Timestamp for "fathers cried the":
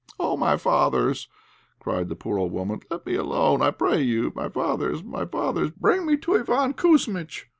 0.57-2.15